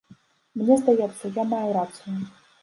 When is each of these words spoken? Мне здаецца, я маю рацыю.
Мне 0.61 0.77
здаецца, 0.83 1.31
я 1.41 1.45
маю 1.53 1.69
рацыю. 1.79 2.17